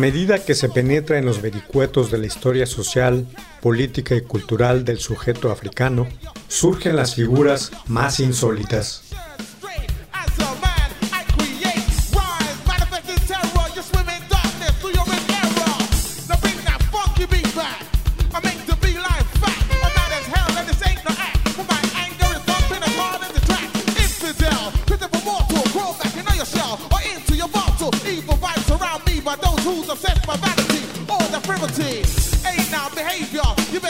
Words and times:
Medida 0.00 0.42
que 0.42 0.54
se 0.54 0.70
penetra 0.70 1.18
en 1.18 1.26
los 1.26 1.42
vericuetos 1.42 2.10
de 2.10 2.18
la 2.18 2.26
historia 2.26 2.66
social, 2.66 3.26
política 3.60 4.16
y 4.16 4.22
cultural 4.22 4.84
del 4.84 4.98
sujeto 4.98 5.50
africano, 5.50 6.08
surgen 6.48 6.96
las 6.96 7.14
figuras 7.14 7.70
más 7.86 8.18
insólitas. 8.18 9.09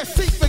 necesito. 0.00 0.39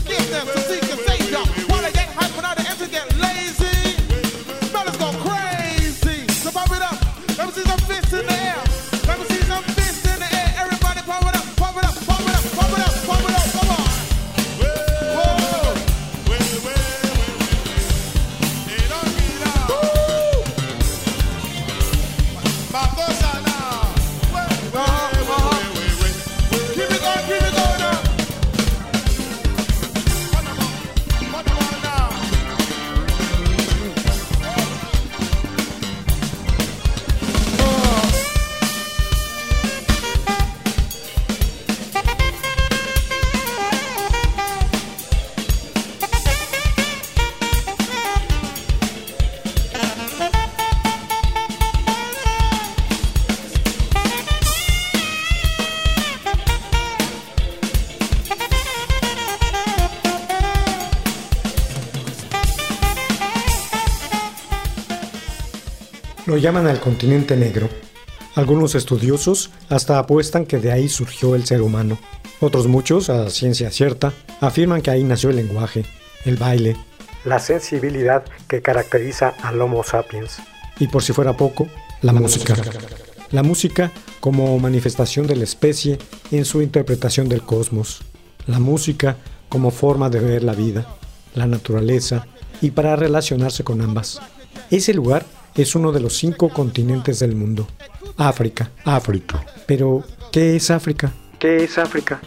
Lo 66.32 66.38
llaman 66.38 66.66
al 66.66 66.80
continente 66.80 67.36
negro. 67.36 67.68
Algunos 68.36 68.74
estudiosos 68.76 69.52
hasta 69.68 70.00
apuestan 70.00 70.46
que 70.46 70.60
de 70.60 70.72
ahí 70.72 70.88
surgió 70.88 71.36
el 71.36 71.46
ser 71.46 71.62
humano. 71.62 72.00
Otros 72.40 72.68
muchos, 72.68 73.10
a 73.10 73.30
ciencia 73.30 73.70
cierta, 73.70 74.14
afirman 74.40 74.82
que 74.82 74.92
ahí 74.92 75.04
nació 75.04 75.30
el 75.32 75.36
lenguaje, 75.36 75.84
el 76.24 76.38
baile, 76.38 76.78
la 77.26 77.38
sensibilidad 77.40 78.24
que 78.48 78.62
caracteriza 78.62 79.34
al 79.44 79.60
Homo 79.60 79.84
sapiens. 79.84 80.38
Y 80.80 80.88
por 80.88 81.04
si 81.04 81.12
fuera 81.12 81.36
poco, 81.36 81.68
la, 82.02 82.14
música. 82.14 82.56
La 83.32 83.44
música 83.44 83.92
como 84.22 84.58
manifestación 84.58 85.28
de 85.28 85.36
la 85.36 85.44
especie 85.44 86.00
en 86.32 86.46
su 86.46 86.62
interpretación 86.62 87.28
del 87.28 87.42
cosmos. 87.42 88.04
La 88.48 88.60
música 88.60 89.18
como 89.50 89.70
forma 89.70 90.10
de 90.10 90.22
ver 90.22 90.44
la 90.44 90.54
vida, 90.54 90.96
la 91.36 91.46
naturaleza 91.46 92.26
y 92.62 92.72
para 92.72 92.96
relacionarse 92.96 93.66
con 93.66 93.82
ambas. 93.82 94.22
Ese 94.70 94.94
lugar 94.94 95.26
es 95.56 95.76
uno 95.76 95.92
de 95.92 96.00
los 96.00 96.18
cinco 96.18 96.50
continentes 96.50 97.20
del 97.20 97.36
mundo. 97.36 97.68
África. 98.18 98.72
África. 98.86 99.46
Pero, 99.66 100.04
¿qué 100.32 100.56
es 100.56 100.72
África? 100.72 101.12
¿Qué 101.40 101.64
es 101.64 101.78
África? 101.78 102.22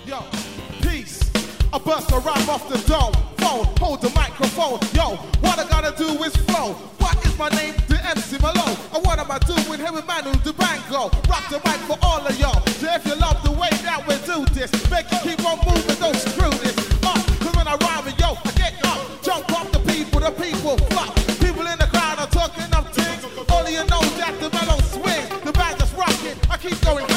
Keep 26.65 26.81
going 26.81 27.14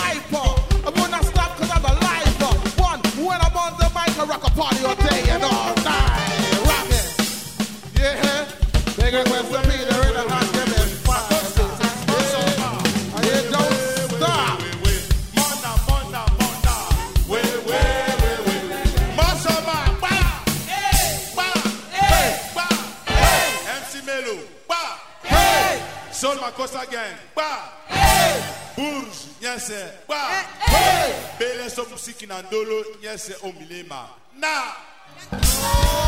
Musiki 32.08 32.28
na 32.28 32.42
ndolo, 32.42 32.86
nyese 33.02 33.36
omilema. 33.44 34.10
Na. 34.40 36.07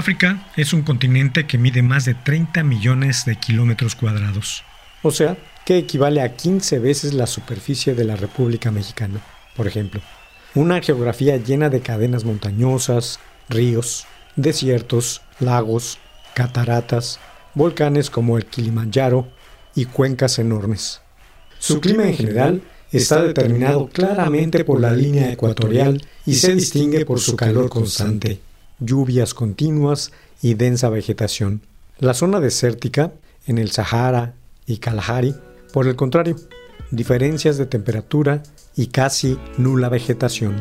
África 0.00 0.50
es 0.56 0.72
un 0.72 0.80
continente 0.80 1.46
que 1.46 1.58
mide 1.58 1.82
más 1.82 2.06
de 2.06 2.14
30 2.14 2.64
millones 2.64 3.26
de 3.26 3.36
kilómetros 3.36 3.94
cuadrados. 3.94 4.64
O 5.02 5.10
sea, 5.10 5.36
que 5.66 5.76
equivale 5.76 6.22
a 6.22 6.36
15 6.36 6.78
veces 6.78 7.12
la 7.12 7.26
superficie 7.26 7.94
de 7.94 8.04
la 8.04 8.16
República 8.16 8.70
Mexicana, 8.70 9.20
por 9.54 9.66
ejemplo. 9.66 10.00
Una 10.54 10.80
geografía 10.80 11.36
llena 11.36 11.68
de 11.68 11.82
cadenas 11.82 12.24
montañosas, 12.24 13.20
ríos, 13.50 14.06
desiertos, 14.36 15.20
lagos, 15.38 15.98
cataratas, 16.32 17.20
volcanes 17.52 18.08
como 18.08 18.38
el 18.38 18.46
Kilimanjaro 18.46 19.28
y 19.74 19.84
cuencas 19.84 20.38
enormes. 20.38 21.02
Su 21.58 21.78
clima 21.78 22.04
en 22.04 22.16
general 22.16 22.62
está 22.90 23.22
determinado 23.22 23.88
claramente 23.88 24.64
por 24.64 24.80
la 24.80 24.92
línea 24.92 25.30
ecuatorial 25.30 26.02
y 26.24 26.36
se 26.36 26.54
distingue 26.54 27.04
por 27.04 27.20
su 27.20 27.36
calor 27.36 27.68
constante, 27.68 28.40
lluvias 28.80 29.34
continuas 29.34 30.12
y 30.42 30.54
densa 30.54 30.88
vegetación. 30.88 31.62
La 31.98 32.14
zona 32.14 32.40
desértica, 32.40 33.12
en 33.46 33.58
el 33.58 33.70
Sahara 33.70 34.34
y 34.66 34.78
Kalahari, 34.78 35.34
por 35.72 35.86
el 35.86 35.96
contrario, 35.96 36.36
diferencias 36.90 37.58
de 37.58 37.66
temperatura 37.66 38.42
y 38.76 38.88
casi 38.88 39.38
nula 39.58 39.88
vegetación. 39.88 40.60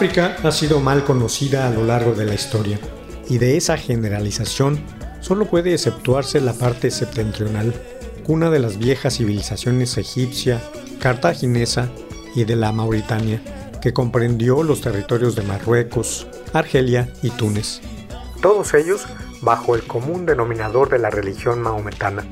África 0.00 0.34
ha 0.44 0.50
sido 0.50 0.80
mal 0.80 1.04
conocida 1.04 1.66
a 1.66 1.70
lo 1.70 1.84
largo 1.84 2.14
de 2.14 2.24
la 2.24 2.32
historia, 2.32 2.78
y 3.28 3.36
de 3.36 3.58
esa 3.58 3.76
generalización 3.76 4.80
solo 5.20 5.44
puede 5.44 5.74
exceptuarse 5.74 6.40
la 6.40 6.54
parte 6.54 6.90
septentrional, 6.90 7.74
cuna 8.24 8.48
de 8.48 8.60
las 8.60 8.78
viejas 8.78 9.18
civilizaciones 9.18 9.98
egipcia, 9.98 10.62
cartaginesa 11.00 11.90
y 12.34 12.44
de 12.44 12.56
la 12.56 12.72
Mauritania, 12.72 13.42
que 13.82 13.92
comprendió 13.92 14.62
los 14.62 14.80
territorios 14.80 15.36
de 15.36 15.42
Marruecos, 15.42 16.26
Argelia 16.54 17.12
y 17.20 17.28
Túnez. 17.28 17.82
Todos 18.40 18.72
ellos 18.72 19.04
bajo 19.42 19.74
el 19.74 19.82
común 19.82 20.24
denominador 20.24 20.88
de 20.88 20.98
la 20.98 21.10
religión 21.10 21.60
maometana, 21.60 22.24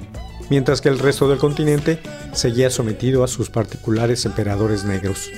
mientras 0.49 0.81
que 0.81 0.89
el 0.89 0.99
resto 0.99 1.29
del 1.29 1.37
continente 1.37 2.01
seguía 2.33 2.71
sometido 2.71 3.25
a 3.25 3.29
sus 3.29 3.51
particulares 3.51 4.25
emperadores 4.25 4.85
negros. 4.87 5.29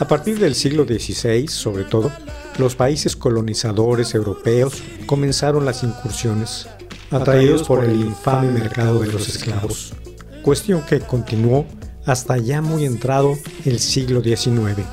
A 0.00 0.08
partir 0.08 0.38
del 0.38 0.54
siglo 0.54 0.84
XVI, 0.84 1.46
sobre 1.46 1.84
todo, 1.84 2.10
los 2.58 2.74
países 2.74 3.14
colonizadores 3.14 4.14
europeos 4.14 4.82
comenzaron 5.04 5.66
las 5.66 5.82
incursiones, 5.82 6.66
atraídos 7.10 7.64
por 7.64 7.84
el 7.84 7.96
infame 7.96 8.50
mercado 8.50 9.00
de 9.00 9.12
los 9.12 9.28
esclavos, 9.28 9.92
cuestión 10.42 10.80
que 10.86 11.00
continuó 11.00 11.66
hasta 12.06 12.38
ya 12.38 12.62
muy 12.62 12.86
entrado 12.86 13.36
el 13.66 13.78
siglo 13.78 14.22
XIX. 14.22 14.86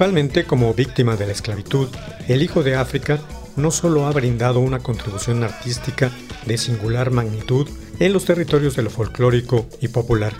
Principalmente 0.00 0.44
como 0.44 0.72
víctima 0.72 1.14
de 1.16 1.26
la 1.26 1.32
esclavitud, 1.32 1.88
el 2.26 2.42
Hijo 2.42 2.62
de 2.62 2.74
África 2.74 3.18
no 3.56 3.70
solo 3.70 4.06
ha 4.06 4.12
brindado 4.12 4.60
una 4.60 4.78
contribución 4.78 5.44
artística 5.44 6.10
de 6.46 6.56
singular 6.56 7.10
magnitud 7.10 7.68
en 7.98 8.14
los 8.14 8.24
territorios 8.24 8.76
de 8.76 8.82
lo 8.82 8.88
folclórico 8.88 9.66
y 9.78 9.88
popular, 9.88 10.32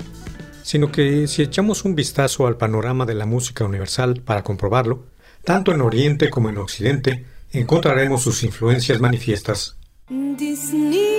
sino 0.63 0.91
que 0.91 1.29
si 1.29 1.43
echamos 1.43 1.85
un 1.85 1.95
vistazo 1.95 2.47
al 2.47 2.57
panorama 2.57 3.05
de 3.05 3.13
la 3.13 3.27
música 3.27 3.67
universal 3.67 4.23
para 4.25 4.43
comprobarlo, 4.43 5.05
tanto 5.45 5.73
en 5.73 5.83
Oriente 5.83 6.31
como 6.31 6.49
en 6.49 6.57
Occidente 6.57 7.27
encontraremos 7.53 8.23
sus 8.23 8.43
influencias 8.45 8.99
manifiestas. 8.99 9.77
Disney. 10.09 11.10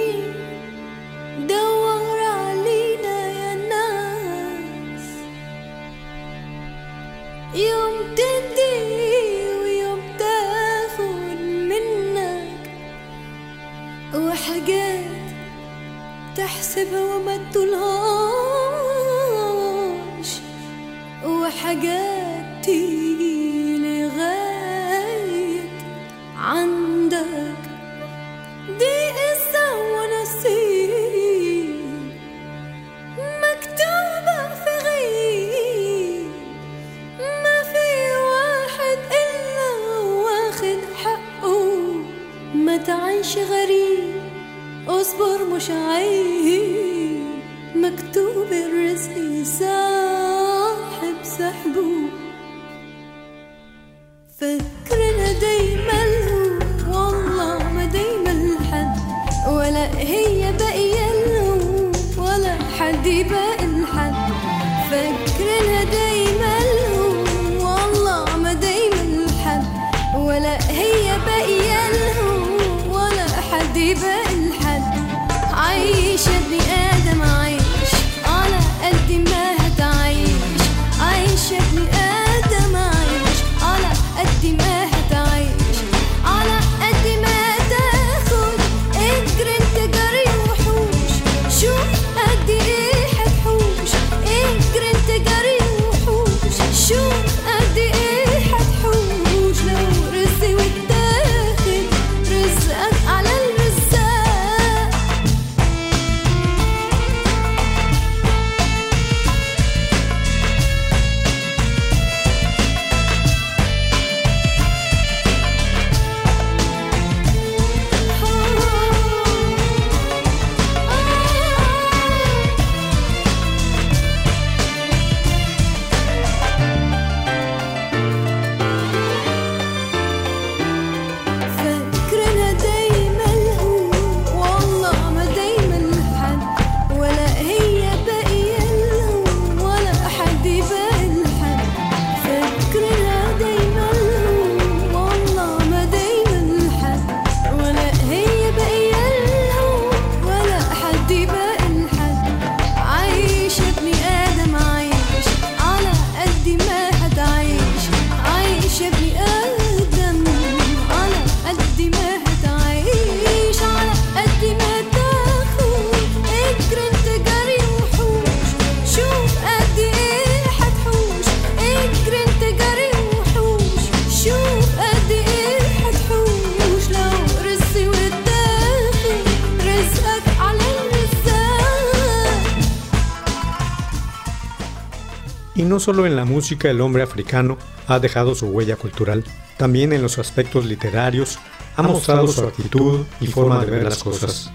No 185.71 185.79
solo 185.79 186.05
en 186.05 186.17
la 186.17 186.25
música 186.25 186.69
el 186.69 186.81
hombre 186.81 187.01
africano 187.01 187.57
ha 187.87 187.99
dejado 187.99 188.35
su 188.35 188.47
huella 188.47 188.75
cultural, 188.75 189.23
también 189.55 189.93
en 189.93 190.01
los 190.01 190.19
aspectos 190.19 190.65
literarios 190.65 191.39
ha 191.77 191.81
mostrado 191.81 192.27
su 192.27 192.45
actitud 192.45 193.05
y 193.21 193.27
forma 193.27 193.63
de 193.63 193.71
ver 193.71 193.83
las 193.83 194.03
cosas. 194.03 194.51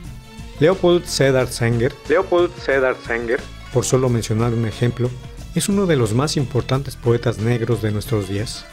Leopold 0.60 1.06
Sedar 1.06 1.48
Sanger, 1.48 1.94
Leopold 2.10 2.50
Sanger, 2.58 3.40
por 3.72 3.86
solo 3.86 4.10
mencionar 4.10 4.52
un 4.52 4.66
ejemplo, 4.66 5.08
es 5.54 5.70
uno 5.70 5.86
de 5.86 5.96
los 5.96 6.12
más 6.12 6.36
importantes 6.36 6.96
poetas 6.96 7.38
negros 7.38 7.80
de 7.80 7.92
nuestros 7.92 8.28
días. 8.28 8.66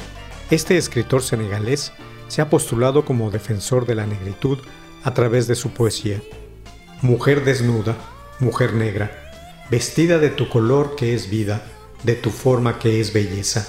Este 0.51 0.75
escritor 0.75 1.23
senegalés 1.23 1.93
se 2.27 2.41
ha 2.41 2.49
postulado 2.49 3.05
como 3.05 3.31
defensor 3.31 3.85
de 3.85 3.95
la 3.95 4.05
negritud 4.05 4.57
a 5.05 5.13
través 5.13 5.47
de 5.47 5.55
su 5.55 5.69
poesía. 5.69 6.21
Mujer 7.01 7.45
desnuda, 7.45 7.95
mujer 8.39 8.73
negra, 8.73 9.31
vestida 9.71 10.17
de 10.17 10.29
tu 10.29 10.49
color 10.49 10.97
que 10.97 11.13
es 11.13 11.29
vida, 11.29 11.63
de 12.03 12.15
tu 12.15 12.29
forma 12.29 12.79
que 12.79 12.99
es 12.99 13.13
belleza. 13.13 13.67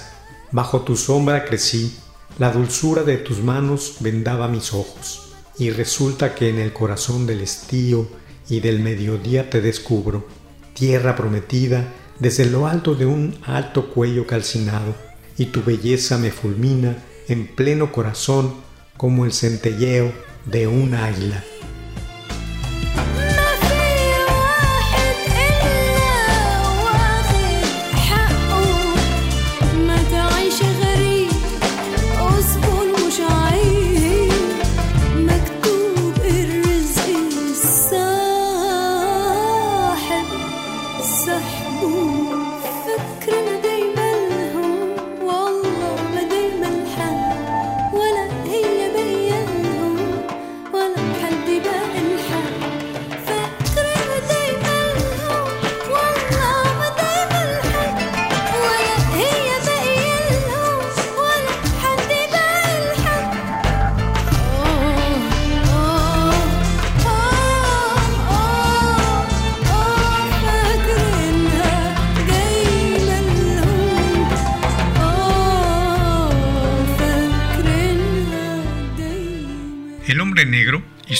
Bajo 0.51 0.81
tu 0.81 0.95
sombra 0.95 1.45
crecí, 1.45 1.97
la 2.37 2.51
dulzura 2.51 3.03
de 3.03 3.17
tus 3.17 3.39
manos 3.39 3.97
vendaba 3.99 4.47
mis 4.47 4.73
ojos, 4.73 5.33
y 5.57 5.69
resulta 5.69 6.35
que 6.35 6.49
en 6.49 6.59
el 6.59 6.73
corazón 6.73 7.25
del 7.25 7.41
estío 7.41 8.07
y 8.49 8.59
del 8.59 8.79
mediodía 8.79 9.49
te 9.49 9.61
descubro, 9.61 10.27
tierra 10.73 11.15
prometida 11.15 11.93
desde 12.19 12.45
lo 12.45 12.67
alto 12.67 12.95
de 12.95 13.05
un 13.05 13.37
alto 13.45 13.89
cuello 13.89 14.27
calcinado, 14.27 14.95
y 15.37 15.47
tu 15.47 15.63
belleza 15.63 16.17
me 16.17 16.31
fulmina 16.31 16.97
en 17.27 17.47
pleno 17.47 17.91
corazón 17.91 18.55
como 18.97 19.25
el 19.25 19.33
centelleo 19.33 20.13
de 20.45 20.67
un 20.67 20.93
águila. 20.93 21.43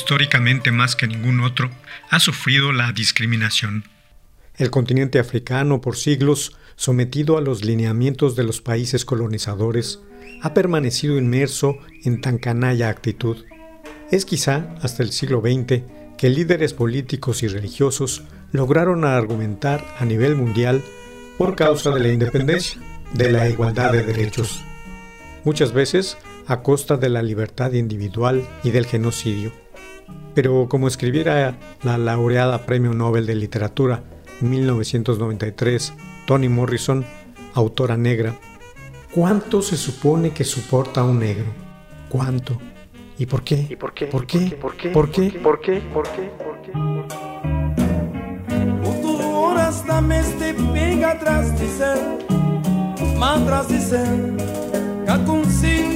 Históricamente 0.05 0.71
más 0.71 0.95
que 0.95 1.07
ningún 1.07 1.39
otro, 1.39 1.71
ha 2.11 2.19
sufrido 2.19 2.71
la 2.71 2.91
discriminación. 2.91 3.85
El 4.55 4.69
continente 4.69 5.17
africano, 5.17 5.81
por 5.81 5.97
siglos, 5.97 6.55
sometido 6.75 7.39
a 7.39 7.41
los 7.41 7.65
lineamientos 7.65 8.35
de 8.35 8.43
los 8.43 8.61
países 8.61 9.03
colonizadores, 9.03 9.99
ha 10.43 10.53
permanecido 10.53 11.17
inmerso 11.17 11.79
en 12.03 12.21
tan 12.21 12.37
canalla 12.37 12.89
actitud. 12.89 13.45
Es 14.11 14.25
quizá 14.25 14.75
hasta 14.83 15.01
el 15.01 15.11
siglo 15.11 15.41
XX 15.41 15.81
que 16.19 16.29
líderes 16.29 16.73
políticos 16.73 17.41
y 17.41 17.47
religiosos 17.47 18.21
lograron 18.51 19.05
argumentar 19.05 19.83
a 19.97 20.05
nivel 20.05 20.35
mundial 20.35 20.83
por 21.39 21.55
causa 21.55 21.89
de 21.89 22.01
la 22.01 22.09
independencia, 22.09 22.79
de 23.11 23.31
la 23.31 23.49
igualdad 23.49 23.91
de 23.91 24.03
derechos, 24.03 24.61
muchas 25.43 25.73
veces 25.73 26.15
a 26.45 26.61
costa 26.61 26.95
de 26.95 27.09
la 27.09 27.23
libertad 27.23 27.73
individual 27.73 28.47
y 28.63 28.69
del 28.69 28.85
genocidio. 28.85 29.64
Pero 30.33 30.67
como 30.69 30.87
escribiera 30.87 31.57
la 31.83 31.97
laureada 31.97 32.65
Premio 32.65 32.93
Nobel 32.93 33.25
de 33.25 33.35
Literatura 33.35 34.03
en 34.41 34.49
1993, 34.49 35.93
Toni 36.27 36.49
Morrison, 36.49 37.05
autora 37.53 37.95
negra, 37.95 38.35
¿cuánto 39.13 39.61
se 39.61 39.77
supone 39.77 40.31
que 40.31 40.43
soporta 40.43 41.03
un 41.03 41.19
negro? 41.19 41.45
¿Cuánto? 42.09 42.59
¿Y 43.17 43.25
por 43.25 43.43
qué? 43.43 43.67
¿Y 43.69 43.75
por 43.75 43.93
qué? 43.93 44.07
¿Por 44.07 44.27
qué? 44.27 44.57
¿Por 44.59 44.75
qué? 44.75 44.89
¿Por 44.89 45.09
qué? 45.09 45.29
¿Por 45.39 45.61
qué? 45.61 45.79
¿Por 45.79 46.03
qué? 46.03 46.31
¿Por 46.43 46.61
qué? 46.61 47.15
Pega 50.73 51.11
atrás 51.11 51.57
de 51.59 51.67
ser 53.79 54.35
que 55.05 55.25
consigo 55.25 55.94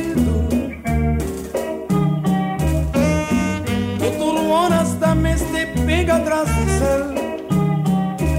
Tudo 4.99 5.05
horas 5.05 5.15
da 5.15 5.15
meste 5.15 5.65
pega 5.85 6.15
atrás 6.15 6.47
de 6.47 6.65
céu. 6.77 7.05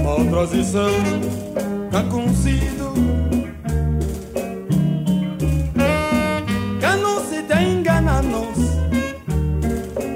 Mantras 0.03 0.51
dicen 0.51 1.21
que 1.89 1.97
ha 1.97 2.03
consigo 2.03 2.93
Que 6.79 6.95
não 7.01 7.19
se 7.25 7.41
te 7.43 7.63
engananos 7.63 8.57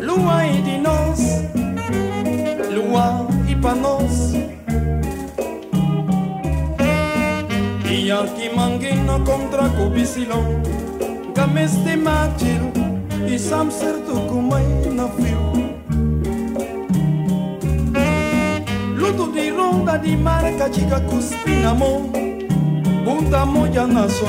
Lua 0.01 0.45
e 0.47 0.61
de 0.61 0.77
nós. 0.77 1.19
Lua 2.71 3.27
e 3.47 3.55
para 3.55 3.75
nós. 3.75 4.33
E 7.89 8.11
aqui 8.11 8.49
manguina 8.55 9.19
contra 9.25 9.69
cobisilão 9.69 10.61
Gameste 11.33 11.95
matil 11.97 12.71
E 13.27 13.39
sam 13.39 13.71
certo 13.71 14.27
como 14.27 14.55
na 14.93 15.07
Mtoto 19.05 19.31
di 19.31 19.49
ronda 19.49 19.97
di 19.97 20.15
mare 20.15 20.51
katika 20.57 20.99
kuspinamo 20.99 22.09
Bunda 23.05 23.45
moja 23.45 23.85
naso 23.87 24.25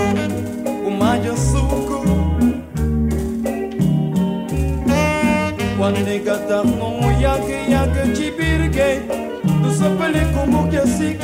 umaja 0.87 1.37
suku 1.37 2.05
Wanegata 5.81 6.63
no 6.65 7.13
yake 7.21 7.71
yake 7.73 8.13
tu 9.63 9.73
sopele 9.79 10.21
kumukia 10.21 10.87
sik 10.87 11.21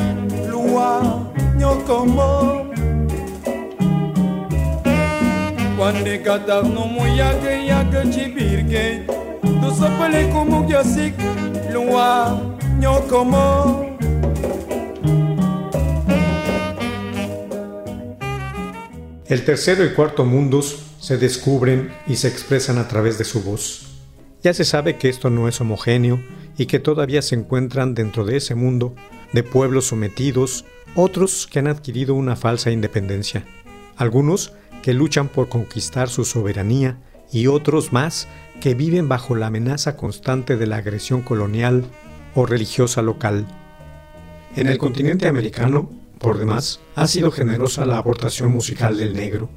lua 0.48 1.20
nyokomo 1.56 2.66
Wanegata 5.78 6.62
no 6.62 7.06
yake 7.16 7.66
yake 7.66 8.02
tu 9.42 9.74
sopele 9.78 10.24
kumukia 10.24 10.84
sik 10.84 11.14
lua. 11.72 12.38
nyokomo 12.38 12.51
El 19.26 19.44
tercero 19.44 19.84
y 19.84 19.94
cuarto 19.94 20.24
mundos 20.24 20.82
se 20.98 21.16
descubren 21.16 21.92
y 22.08 22.16
se 22.16 22.26
expresan 22.26 22.78
a 22.78 22.88
través 22.88 23.18
de 23.18 23.24
su 23.24 23.44
voz. 23.44 23.86
Ya 24.42 24.52
se 24.52 24.64
sabe 24.64 24.98
que 24.98 25.08
esto 25.08 25.30
no 25.30 25.46
es 25.46 25.60
homogéneo 25.60 26.20
y 26.58 26.66
que 26.66 26.80
todavía 26.80 27.22
se 27.22 27.36
encuentran 27.36 27.94
dentro 27.94 28.24
de 28.24 28.38
ese 28.38 28.56
mundo 28.56 28.96
de 29.32 29.44
pueblos 29.44 29.86
sometidos, 29.86 30.64
otros 30.96 31.46
que 31.46 31.60
han 31.60 31.68
adquirido 31.68 32.16
una 32.16 32.34
falsa 32.34 32.72
independencia, 32.72 33.46
algunos 33.96 34.54
que 34.82 34.92
luchan 34.92 35.28
por 35.28 35.48
conquistar 35.48 36.08
su 36.08 36.24
soberanía 36.24 36.98
y 37.30 37.46
otros 37.46 37.92
más 37.92 38.26
que 38.60 38.74
viven 38.74 39.08
bajo 39.08 39.36
la 39.36 39.46
amenaza 39.46 39.96
constante 39.96 40.56
de 40.56 40.66
la 40.66 40.78
agresión 40.78 41.22
colonial 41.22 41.84
o 42.34 42.46
religiosa 42.46 43.02
local. 43.02 43.46
En 44.56 44.68
el 44.68 44.78
continente 44.78 45.28
americano, 45.28 45.90
por 46.18 46.38
demás, 46.38 46.80
ha 46.94 47.06
sido 47.06 47.30
generosa 47.30 47.86
la 47.86 47.98
aportación 47.98 48.52
musical 48.52 48.96
del 48.96 49.14
negro, 49.14 49.48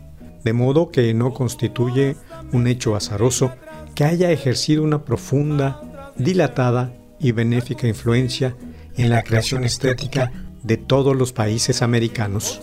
de 0.44 0.53
modo 0.53 0.89
que 0.89 1.13
no 1.13 1.34
constituye 1.34 2.15
un 2.51 2.67
hecho 2.67 2.96
azaroso 2.96 3.51
que 3.94 4.03
haya 4.03 4.32
ejercido 4.32 4.84
una 4.84 5.03
profunda, 5.03 6.12
dilatada 6.17 6.94
y 7.20 7.32
benéfica 7.32 7.88
influencia 7.88 8.55
en 8.96 9.09
la 9.09 9.24
creación 9.24 9.64
estética 9.64 10.31
de 10.64 10.77
todos 10.77 11.16
los 11.16 11.33
países 11.33 11.81
americanos. 11.81 12.61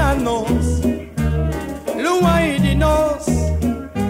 ananos, 0.00 0.80
lua 1.96 2.42
e 2.42 2.60
de 2.60 2.74
nós, 2.74 3.26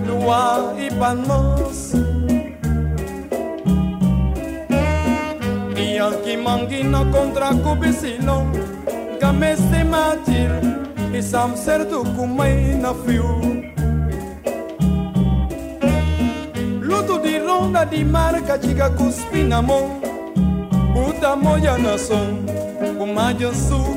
lua 0.07 0.75
e 0.79 0.91
para 0.95 1.15
nós. 1.15 1.93
E 5.77 5.99
aqui 5.99 6.37
manguina 6.37 7.05
contra 7.07 7.55
kubisilon, 7.55 8.47
gameste 9.21 9.85
matir, 9.85 10.51
e 11.15 11.23
sam 11.23 11.57
certo 11.57 12.05
kumai 12.17 12.77
na 12.81 12.93
fio. 12.93 13.41
Luto 16.83 17.19
de 17.21 17.39
ronda 17.39 17.85
de 17.85 18.05
marca 18.05 18.59
diga 18.59 18.91
cuspinamon 18.91 20.07
Puta 20.97 21.37
moia 21.37 21.77
nação, 21.77 22.39
uma 22.99 23.33
jansu 23.35 23.96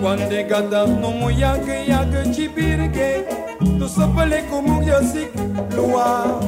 Quando 0.00 0.32
é 0.32 0.42
gadaf 0.42 0.88
no 0.88 1.10
muyag 1.12 1.66
yag 1.86 2.32
chibirge, 2.32 3.24
Tu 3.78 3.86
sopele 3.88 4.42
kumug 4.48 4.86
yosik 4.86 5.30
Lua 5.76 6.40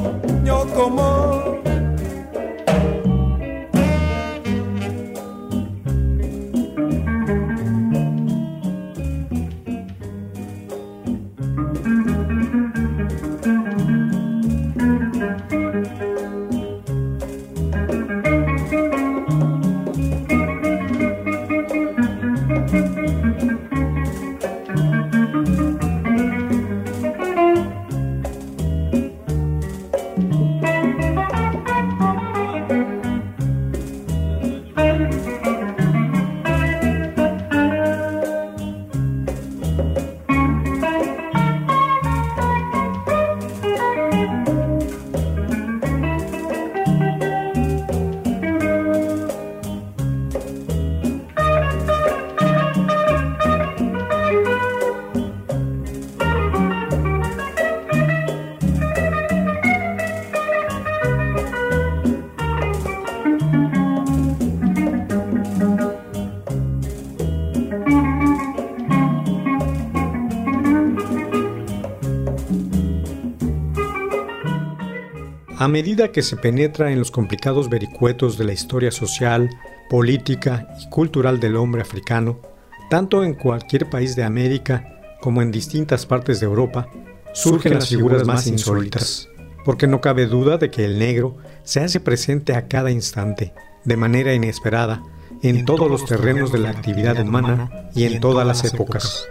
nyokomo 0.43 1.61
A 75.63 75.69
medida 75.69 76.11
que 76.11 76.23
se 76.23 76.35
penetra 76.35 76.91
en 76.91 76.99
los 76.99 77.09
complicados 77.09 77.69
vericuetos 77.69 78.37
de 78.37 78.43
la 78.43 78.51
historia 78.51 78.91
social, 78.91 79.49
política 79.89 80.67
y 80.81 80.89
cultural 80.89 81.39
del 81.39 81.55
hombre 81.55 81.81
africano, 81.81 82.37
tanto 82.89 83.23
en 83.23 83.33
cualquier 83.33 83.89
país 83.89 84.17
de 84.17 84.25
América 84.25 84.99
como 85.21 85.41
en 85.41 85.53
distintas 85.53 86.05
partes 86.05 86.41
de 86.41 86.47
Europa, 86.47 86.89
surgen 87.33 87.75
las 87.75 87.87
figuras 87.87 88.27
más 88.27 88.45
insólitas, 88.45 89.29
porque 89.63 89.87
no 89.87 90.01
cabe 90.01 90.25
duda 90.25 90.57
de 90.57 90.69
que 90.69 90.83
el 90.83 90.99
negro 90.99 91.37
se 91.63 91.79
hace 91.79 92.01
presente 92.01 92.55
a 92.55 92.67
cada 92.67 92.91
instante, 92.91 93.53
de 93.85 93.95
manera 93.95 94.33
inesperada, 94.33 95.01
en 95.43 95.63
todos 95.63 95.89
los 95.89 96.05
terrenos 96.05 96.51
de 96.51 96.59
la 96.59 96.71
actividad 96.71 97.17
humana 97.21 97.89
y 97.95 98.03
en 98.03 98.19
todas 98.19 98.45
las 98.45 98.65
épocas. 98.65 99.29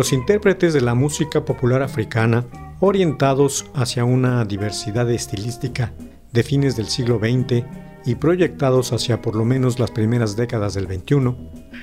Los 0.00 0.14
intérpretes 0.14 0.72
de 0.72 0.80
la 0.80 0.94
música 0.94 1.44
popular 1.44 1.82
africana, 1.82 2.46
orientados 2.80 3.66
hacia 3.74 4.02
una 4.02 4.46
diversidad 4.46 5.10
estilística 5.10 5.92
de 6.32 6.42
fines 6.42 6.74
del 6.74 6.86
siglo 6.86 7.18
XX 7.18 7.66
y 8.06 8.14
proyectados 8.14 8.94
hacia 8.94 9.20
por 9.20 9.36
lo 9.36 9.44
menos 9.44 9.78
las 9.78 9.90
primeras 9.90 10.36
décadas 10.36 10.72
del 10.72 10.86
XXI, 10.86 11.36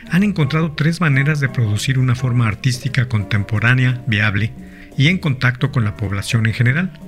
han 0.09 0.23
encontrado 0.23 0.71
tres 0.71 0.99
maneras 0.99 1.39
de 1.39 1.49
producir 1.49 1.99
una 1.99 2.15
forma 2.15 2.47
artística 2.47 3.07
contemporánea, 3.07 4.03
viable 4.07 4.51
y 4.97 5.09
en 5.09 5.19
contacto 5.19 5.71
con 5.71 5.85
la 5.85 5.95
población 5.95 6.47
en 6.47 6.53
general. 6.53 6.99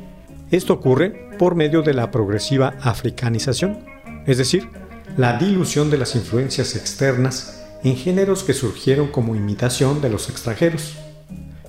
Esto 0.52 0.74
ocurre 0.74 1.32
por 1.40 1.56
medio 1.56 1.82
de 1.82 1.96
la 1.96 2.12
progresiva 2.12 2.76
africanización, 2.82 3.80
es 4.28 4.38
decir, 4.38 4.70
la 5.18 5.40
dilución 5.40 5.90
de 5.90 5.98
las 5.98 6.16
influencias 6.16 6.76
externas 6.76 7.59
en 7.84 7.96
géneros 7.96 8.44
que 8.44 8.54
surgieron 8.54 9.08
como 9.08 9.36
imitación 9.36 10.02
de 10.02 10.10
los 10.10 10.30
extranjeros. 10.30 10.98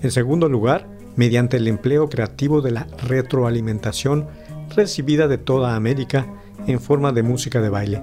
En 0.02 0.10
segundo 0.10 0.48
lugar, 0.48 0.88
mediante 1.16 1.56
el 1.56 1.68
empleo 1.68 2.08
creativo 2.08 2.60
de 2.62 2.72
la 2.72 2.86
retroalimentación 3.06 4.26
recibida 4.74 5.28
de 5.28 5.38
toda 5.38 5.76
América 5.76 6.26
en 6.66 6.80
forma 6.80 7.12
de 7.12 7.22
música 7.22 7.60
de 7.60 7.68
baile. 7.68 8.02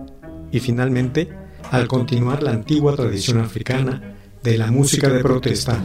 Y 0.52 0.60
finalmente, 0.60 1.30
al 1.72 1.88
continuar 1.88 2.44
la 2.44 2.52
antigua 2.52 2.96
tradición 2.96 3.40
africana 3.40 4.16
de 4.44 4.58
la 4.58 4.72
música 4.72 5.10
de 5.10 5.22
protesta. 5.22 5.84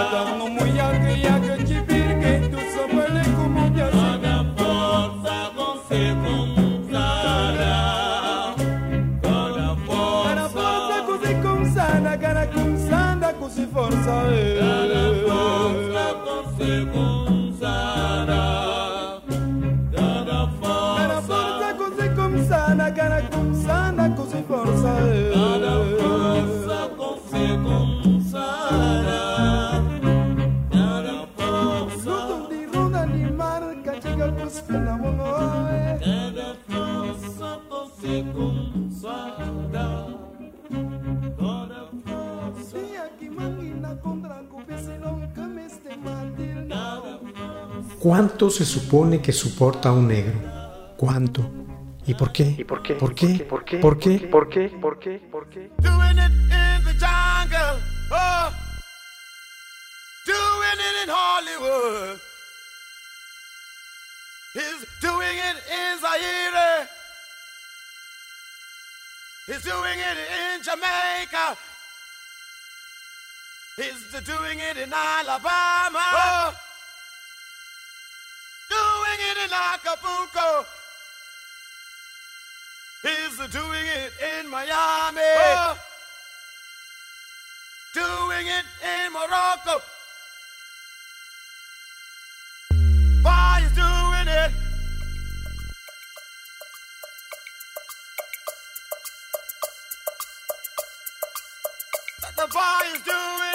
Adam. 0.00 0.29
¿Cuánto 48.40 48.56
se 48.56 48.64
supone 48.64 49.20
que 49.20 49.32
soporta 49.32 49.92
un 49.92 50.08
negro? 50.08 50.94
¿Cuánto? 50.96 51.42
¿Y 52.06 52.14
por 52.14 52.32
qué? 52.32 52.54
¿Y 52.56 52.64
por 52.64 52.82
qué? 52.82 52.94
¿Por 52.94 53.14
qué? 53.14 53.44
¿Por 53.46 53.64
qué? 53.66 53.76
¿Por 53.76 53.98
qué? 53.98 54.18
¿Por 54.18 54.48
qué? 54.48 54.68
¿Por 54.80 54.98
qué? 54.98 55.18
¿Por 55.30 55.48
qué? 55.50 55.70
Doing 55.76 56.16
it 56.16 56.32
in 56.48 56.82
the 56.86 56.94
jungle. 56.96 57.76
Oh. 58.10 58.50
Doing 60.24 60.80
it 60.88 61.02
in 61.04 61.10
Hollywood. 61.10 62.18
He's 64.54 64.86
doing 65.02 65.36
it 65.36 65.56
in 65.68 66.00
Zaire. 66.00 66.88
He's 69.48 69.62
doing 69.62 69.98
it 69.98 70.16
in 70.16 70.62
Jamaica. 70.62 71.58
He's 73.76 74.24
doing 74.24 74.60
it 74.60 74.78
in 74.78 74.90
Alabama. 74.94 76.00
Oh. 76.14 76.69
It 79.20 79.36
in 79.44 79.50
Acapulco. 79.52 80.66
He's 83.02 83.36
doing 83.50 83.86
it 83.86 84.12
in 84.38 84.48
Miami. 84.48 85.20
Oh. 85.22 85.78
Doing 87.94 88.46
it 88.46 88.66
in 88.82 89.12
Morocco. 89.12 89.82
Why 93.22 93.62
is 93.64 93.72
doing 93.72 94.28
it? 94.28 94.52
The 102.36 102.46
boy 102.46 102.82
is 102.94 103.02
doing 103.02 103.49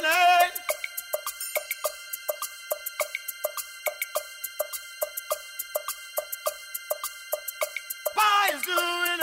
doing? 8.65 9.14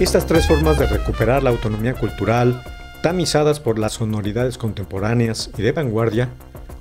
Estas 0.00 0.26
tres 0.26 0.46
formas 0.46 0.78
de 0.78 0.86
recuperar 0.86 1.42
la 1.42 1.50
autonomía 1.50 1.92
cultural, 1.92 2.62
tamizadas 3.02 3.60
por 3.60 3.78
las 3.78 3.92
sonoridades 3.92 4.56
contemporáneas 4.56 5.50
y 5.58 5.60
de 5.60 5.72
vanguardia, 5.72 6.30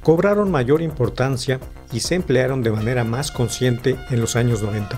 cobraron 0.01 0.49
mayor 0.49 0.81
importancia 0.81 1.59
y 1.91 1.99
se 1.99 2.15
emplearon 2.15 2.63
de 2.63 2.71
manera 2.71 3.03
más 3.03 3.31
consciente 3.31 3.97
en 4.09 4.21
los 4.21 4.37
años 4.37 4.63
90. 4.63 4.97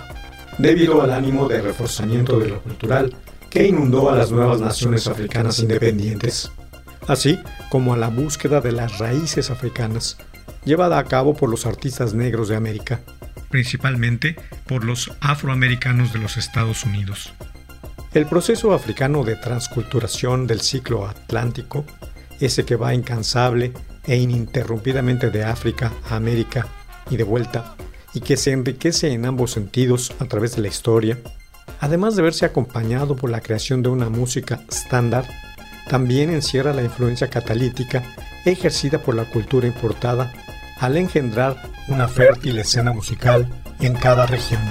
debido 0.60 1.02
al 1.02 1.14
ánimo 1.14 1.48
de 1.48 1.62
reforzamiento 1.62 2.38
de 2.38 2.50
lo 2.50 2.62
cultural 2.62 3.16
que 3.50 3.68
inundó 3.68 4.12
a 4.12 4.16
las 4.16 4.30
nuevas 4.30 4.62
naciones 4.62 5.08
africanas 5.08 5.58
independientes, 5.58 6.52
así 7.08 7.40
como 7.72 7.96
a 7.96 7.98
la 7.98 8.10
búsqueda 8.10 8.62
de 8.62 8.72
las 8.72 9.00
raíces 9.00 9.50
africanas, 9.50 10.18
llevada 10.64 11.00
a 11.00 11.06
cabo 11.06 11.34
por 11.34 11.50
los 11.50 11.66
artistas 11.66 12.14
negros 12.14 12.50
de 12.50 12.56
América, 12.56 13.00
principalmente 13.50 14.36
por 14.68 14.84
los 14.84 15.12
afroamericanos 15.22 16.14
de 16.14 16.20
los 16.20 16.38
Estados 16.38 16.84
Unidos. 16.84 17.34
El 18.14 18.26
proceso 18.26 18.74
africano 18.74 19.24
de 19.24 19.38
transculturación 19.38 20.46
del 20.46 20.60
ciclo 20.60 21.08
atlántico, 21.08 21.86
ese 22.42 22.66
que 22.66 22.76
va 22.76 22.94
incansable 22.94 23.72
e 24.06 24.18
ininterrumpidamente 24.18 25.30
de 25.30 25.46
África 25.46 25.94
a 26.10 26.18
América 26.18 26.68
y 27.10 27.16
de 27.16 27.24
vuelta, 27.24 27.76
y 28.14 28.20
que 28.20 28.36
se 28.36 28.52
enriquece 28.52 29.14
en 29.14 29.26
ambos 29.26 29.52
sentidos 29.52 30.12
a 30.20 30.26
través 30.26 30.58
de 30.58 30.62
la 30.62 30.68
historia, 30.68 31.20
además 31.80 32.18
de 32.18 32.24
verse 32.24 32.44
acompañado 32.44 33.16
por 33.16 33.30
la 33.30 33.40
creación 33.40 33.82
de 33.82 33.88
una 33.88 34.10
música 34.10 34.60
estándar, 34.70 35.26
también 35.88 36.32
encierra 36.32 36.74
la 36.74 36.84
influencia 36.84 37.30
catalítica 37.30 38.04
ejercida 38.44 39.00
por 39.00 39.16
la 39.16 39.24
cultura 39.24 39.68
importada 39.68 40.34
al 40.80 40.98
engendrar 40.98 41.62
una 41.88 42.10
fértil 42.10 42.60
escena 42.60 42.92
musical 42.92 43.48
en 43.80 43.94
cada 43.94 44.26
región. 44.26 44.62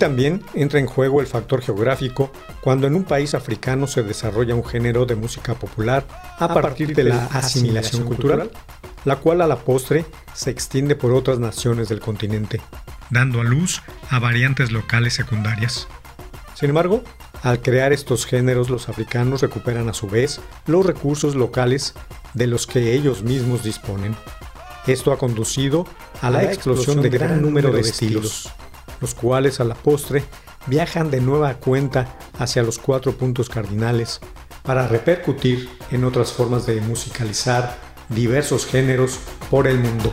También 0.00 0.42
entra 0.54 0.80
en 0.80 0.86
juego 0.86 1.20
el 1.20 1.26
factor 1.26 1.60
geográfico 1.60 2.32
cuando 2.62 2.86
en 2.86 2.94
un 2.96 3.04
país 3.04 3.34
africano 3.34 3.86
se 3.86 4.02
desarrolla 4.02 4.54
un 4.54 4.64
género 4.64 5.04
de 5.04 5.14
música 5.14 5.54
popular 5.54 6.06
a 6.38 6.52
partir 6.52 6.96
de 6.96 7.04
la 7.04 7.26
asimilación 7.26 8.04
cultural, 8.04 8.50
la 9.04 9.16
cual 9.16 9.42
a 9.42 9.46
la 9.46 9.58
postre 9.58 10.06
se 10.32 10.50
extiende 10.50 10.96
por 10.96 11.12
otras 11.12 11.38
naciones 11.38 11.90
del 11.90 12.00
continente, 12.00 12.62
dando 13.10 13.42
a 13.42 13.44
luz 13.44 13.82
a 14.08 14.18
variantes 14.18 14.72
locales 14.72 15.12
secundarias. 15.12 15.86
Sin 16.54 16.70
embargo, 16.70 17.04
al 17.42 17.60
crear 17.60 17.92
estos 17.92 18.24
géneros 18.24 18.70
los 18.70 18.88
africanos 18.88 19.42
recuperan 19.42 19.90
a 19.90 19.94
su 19.94 20.08
vez 20.08 20.40
los 20.66 20.84
recursos 20.86 21.34
locales 21.34 21.94
de 22.32 22.46
los 22.46 22.66
que 22.66 22.94
ellos 22.94 23.22
mismos 23.22 23.62
disponen. 23.62 24.16
Esto 24.86 25.12
ha 25.12 25.18
conducido 25.18 25.86
a 26.22 26.30
la 26.30 26.42
explosión 26.42 27.02
de 27.02 27.10
gran 27.10 27.42
número 27.42 27.70
de 27.70 27.82
estilos 27.82 28.50
los 29.00 29.14
cuales 29.14 29.60
a 29.60 29.64
la 29.64 29.74
postre 29.74 30.24
viajan 30.66 31.10
de 31.10 31.20
nueva 31.20 31.54
cuenta 31.54 32.16
hacia 32.38 32.62
los 32.62 32.78
cuatro 32.78 33.12
puntos 33.12 33.48
cardinales 33.48 34.20
para 34.62 34.86
repercutir 34.86 35.68
en 35.90 36.04
otras 36.04 36.32
formas 36.32 36.66
de 36.66 36.80
musicalizar 36.80 37.78
diversos 38.08 38.66
géneros 38.66 39.18
por 39.50 39.66
el 39.66 39.78
mundo. 39.78 40.12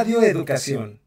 Radio 0.00 0.22
Educación. 0.22 0.99